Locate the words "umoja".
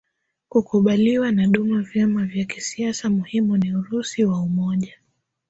4.39-4.97